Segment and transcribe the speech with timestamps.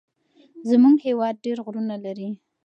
[0.69, 2.29] زمونږ هيواد ډير غرونه لري.